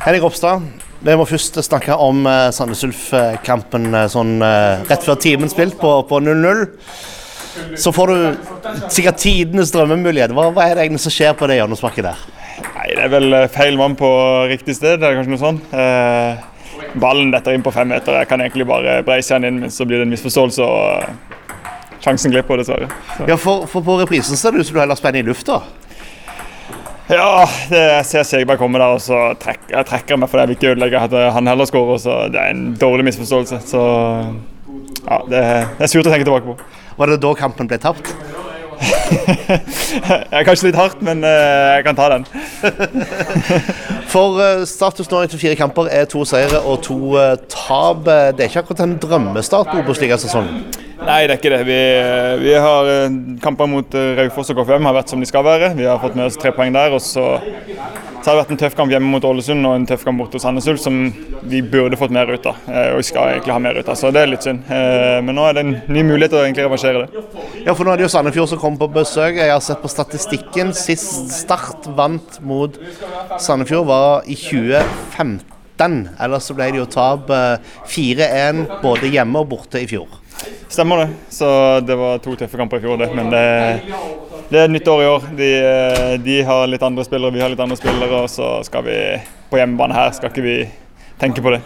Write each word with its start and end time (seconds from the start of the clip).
Henrik 0.00 0.22
Ropstad, 0.24 0.62
vi 1.04 1.14
må 1.16 1.26
først 1.28 1.58
snakke 1.66 1.92
om 2.00 2.22
uh, 2.24 2.48
Sandnes 2.56 2.80
Ulf-kampen 2.86 3.90
uh, 3.92 4.06
sånn 4.08 4.38
uh, 4.40 4.80
rett 4.88 5.02
før 5.04 5.18
timen 5.20 5.50
spilt 5.52 5.76
på 5.80 5.90
på 6.08 6.20
0-0. 6.24 6.62
Så 7.76 7.92
får 7.92 8.08
du 8.08 8.46
sikkert 8.88 9.20
tidenes 9.20 9.72
drømmemulighet. 9.74 10.32
Hva, 10.32 10.46
hva 10.54 10.64
er 10.70 10.78
det 10.78 10.86
egentlig 10.86 11.02
som 11.04 11.12
skjer 11.12 11.34
på 11.36 11.50
det 11.50 11.58
hjørnesparket 11.58 12.06
der? 12.06 12.22
Nei, 12.78 12.86
Det 12.94 13.02
er 13.04 13.12
vel 13.12 13.36
feil 13.52 13.76
mann 13.76 13.96
på 13.98 14.08
riktig 14.48 14.78
sted, 14.78 15.02
det 15.02 15.08
er 15.08 15.18
kanskje 15.18 15.34
noe 15.34 15.42
sånt. 15.42 15.74
Eh, 15.74 16.94
ballen 17.02 17.32
detter 17.34 17.56
inn 17.56 17.64
på 17.66 17.72
fem 17.74 17.90
meter. 17.92 18.20
Jeg 18.22 18.30
kan 18.30 18.40
egentlig 18.40 18.68
bare 18.70 19.00
breise 19.04 19.36
den 19.36 19.48
inn, 19.50 19.60
men 19.64 19.74
så 19.74 19.84
blir 19.88 20.00
det 20.00 20.06
en 20.08 20.14
misforståelse 20.14 20.64
og 20.64 22.00
sjansen 22.00 22.32
glipper, 22.32 22.62
dessverre. 22.62 22.88
Så. 23.18 23.28
Ja, 23.28 23.36
for, 23.40 23.66
for 23.68 23.84
på 23.84 23.98
reprisen 24.00 24.38
ser 24.38 24.54
det 24.54 24.62
ut 24.62 24.70
som 24.70 24.78
du 24.78 24.82
heller 24.84 24.98
spenner 25.00 25.24
i 25.24 25.28
lufta. 25.28 25.60
Ja, 27.10 27.42
det, 27.70 27.78
jeg 27.80 28.06
ser 28.06 28.26
Segberg 28.28 28.60
komme 28.60 28.78
der, 28.78 28.94
og 28.94 29.00
så 29.02 29.32
trekker 29.40 29.74
jeg 29.74 29.86
trekker 29.88 30.18
meg 30.20 30.30
for 30.30 30.38
det. 30.38 30.44
Jeg 30.44 30.50
vil 30.50 30.58
ikke 30.58 30.74
ødelegge 30.74 31.00
at 31.08 31.14
han 31.34 31.50
heller 31.50 31.66
skårer. 31.66 31.98
så 31.98 32.18
Det 32.30 32.38
er 32.38 32.52
en 32.54 32.76
dårlig 32.78 33.08
misforståelse. 33.08 33.58
Så 33.66 33.80
ja, 35.08 35.18
det, 35.30 35.40
det 35.78 35.86
er 35.86 35.90
surt 35.90 36.06
å 36.06 36.12
tenke 36.12 36.28
tilbake 36.28 36.46
på. 36.46 36.54
Var 37.00 37.10
det 37.10 37.22
da 37.22 37.32
kampen 37.34 37.70
ble 37.70 37.80
tapt? 37.82 38.12
jeg 38.80 40.38
er 40.38 40.46
kanskje 40.46 40.70
litt 40.70 40.78
hardt, 40.78 41.02
men 41.04 41.24
uh, 41.26 41.74
jeg 41.74 41.84
kan 41.88 41.98
ta 41.98 42.06
den. 42.14 42.28
For 44.12 44.38
uh, 44.38 44.62
status 44.68 45.10
nå 45.10 45.24
etter 45.24 45.40
fire 45.40 45.58
kamper 45.58 45.90
er 45.92 46.06
to 46.10 46.22
seire 46.28 46.62
og 46.62 46.78
to 46.86 47.16
tap. 47.50 48.06
Det 48.06 48.46
er 48.46 48.52
ikke 48.52 48.62
akkurat 48.62 48.86
en 48.86 48.96
drømmestart 49.02 49.74
på 49.74 49.82
Obos-ligasesongen? 49.82 50.62
Nei, 51.00 51.20
det 51.26 51.34
er 51.34 51.38
ikke 51.38 51.52
det. 51.54 51.62
Vi, 51.68 51.80
vi 52.44 52.54
har 52.60 52.90
kamper 53.42 53.70
mot 53.70 53.98
Raufoss 54.20 54.52
og 54.52 54.60
K5 54.60 54.88
har 54.90 54.96
vært 55.00 55.12
som 55.12 55.22
de 55.22 55.28
skal 55.28 55.46
være. 55.46 55.72
Vi 55.78 55.88
har 55.88 56.00
fått 56.02 56.18
med 56.18 56.28
oss 56.28 56.38
tre 56.40 56.52
poeng 56.56 56.74
der. 56.76 56.92
og 56.96 57.02
så 57.04 57.40
så 58.20 58.28
har 58.28 58.36
det 58.36 58.40
vært 58.42 58.50
en 58.52 58.58
tøff 58.60 58.74
kamp 58.76 58.92
hjemme 58.92 59.08
mot 59.08 59.24
Ålesund 59.24 59.64
og 59.64 59.74
en 59.78 59.86
tøff 59.88 60.02
kamp 60.04 60.20
mot 60.20 60.34
Sandnes 60.42 60.66
Ulf 60.68 60.82
som 60.82 60.96
vi 61.48 61.62
burde 61.64 61.96
fått 61.96 62.12
mer 62.12 62.28
ut 62.28 62.48
av. 62.50 62.58
Og 62.68 62.98
vi 63.00 63.06
skal 63.08 63.30
egentlig 63.32 63.54
ha 63.54 63.62
mer 63.64 63.78
ut 63.80 63.88
av, 63.88 63.96
så 63.96 64.10
det 64.12 64.20
er 64.20 64.28
litt 64.28 64.44
synd. 64.44 64.68
Men 64.68 65.38
nå 65.38 65.46
er 65.48 65.56
det 65.56 65.62
en 65.64 65.72
ny 65.88 66.02
mulighet 66.04 66.34
til 66.34 66.40
å 66.42 66.44
egentlig 66.44 66.66
reversere 66.66 67.06
det. 67.06 67.22
Ja, 67.64 67.72
for 67.72 67.88
nå 67.88 67.94
er 67.94 68.02
det 68.02 68.04
jo 68.04 68.12
Sandefjord 68.12 68.52
som 68.52 68.60
kommer 68.60 68.82
på 68.84 68.90
besøk. 68.98 69.40
Jeg 69.40 69.54
har 69.54 69.64
sett 69.64 69.80
på 69.80 69.88
statistikken. 69.88 70.74
Sist 70.76 71.32
Start 71.32 71.88
vant 71.96 72.36
mot 72.44 72.76
Sandefjord 73.40 73.88
var 73.88 74.28
i 74.28 74.36
2015. 74.36 76.02
Ellers 76.20 76.50
så 76.50 76.58
ble 76.58 76.74
det 76.74 76.82
jo 76.82 76.90
tap 76.92 77.32
4-1 77.88 78.66
både 78.84 79.14
hjemme 79.16 79.40
og 79.40 79.54
borte 79.54 79.80
i 79.80 79.88
fjor. 79.88 80.19
Stemmer 80.70 80.96
det. 81.02 81.08
Så 81.34 81.80
det 81.80 81.96
var 81.98 82.20
to 82.22 82.36
tøffe 82.38 82.58
kamper 82.60 82.78
i 82.78 82.84
fjor, 82.84 83.00
det. 83.00 83.08
Men 83.14 83.30
det, 83.32 83.42
det 84.52 84.60
er 84.60 84.68
et 84.68 84.70
nytt 84.70 84.88
år 84.88 85.02
i 85.02 85.08
år. 85.10 85.24
De, 85.34 85.50
de, 86.22 86.36
har 86.46 86.70
litt 86.70 86.84
andre 86.86 87.04
spillere, 87.04 87.34
vi 87.34 87.42
har 87.42 87.50
litt 87.50 87.62
andre 87.64 87.78
spillere. 87.78 88.22
Og 88.22 88.30
så 88.30 88.52
skal 88.66 88.86
vi 88.86 88.96
på 89.50 89.58
hjemmebane 89.58 89.96
her, 89.98 90.14
skal 90.14 90.30
ikke 90.30 90.44
vi 90.46 90.56
tenke 91.18 91.42
på 91.42 91.56
det. 91.56 91.60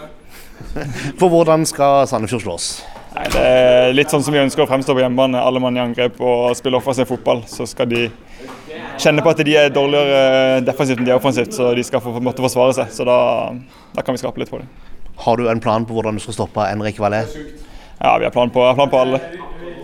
For 1.20 1.28
hvordan 1.28 1.66
skal 1.68 2.06
Sandefjord 2.08 2.46
slås? 2.46 2.68
Nei, 3.14 3.26
det 3.30 3.42
er 3.44 3.92
litt 3.94 4.10
sånn 4.10 4.24
som 4.26 4.34
vi 4.34 4.40
ønsker 4.40 4.64
å 4.64 4.68
fremstå 4.70 4.96
på 4.96 5.04
hjemmebane. 5.04 5.42
Alle 5.42 5.60
mann 5.62 5.76
i 5.76 5.82
angrep 5.84 6.16
og 6.24 6.56
spille 6.58 6.80
offensiv 6.80 7.06
fotball. 7.12 7.44
Så 7.50 7.68
skal 7.70 7.92
de 7.92 8.08
kjenne 8.98 9.20
på 9.20 9.34
at 9.34 9.44
de 9.44 9.58
er 9.58 9.70
dårligere 9.74 10.64
defensivt 10.64 11.02
enn 11.02 11.06
de 11.10 11.12
er 11.12 11.20
offensivt, 11.20 11.52
så 11.54 11.74
de 11.76 11.84
skal 11.86 12.02
få, 12.02 12.16
måtte 12.24 12.42
forsvare 12.42 12.74
seg. 12.80 12.96
Så 12.96 13.06
da, 13.06 13.18
da, 13.92 14.00
kan 14.00 14.16
vi 14.16 14.24
skape 14.24 14.40
litt 14.40 14.50
på 14.50 14.62
det. 14.62 14.66
Har 15.28 15.38
du 15.38 15.46
en 15.52 15.62
plan 15.62 15.84
på 15.86 15.94
hvordan 15.94 16.16
du 16.16 16.24
skal 16.24 16.40
stoppe 16.40 16.66
Henrik 16.66 16.98
Valais? 17.04 17.36
Ja, 18.04 18.18
vi 18.18 18.24
har 18.24 18.30
plan 18.30 18.50
på, 18.50 18.74
plan 18.74 18.90
på 18.90 18.98
alle. 19.00 19.20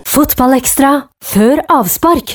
Fotballekstra 0.05 0.91
før 1.25 1.63
avspark. 1.73 2.35